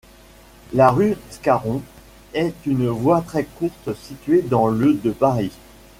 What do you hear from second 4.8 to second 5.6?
de Paris.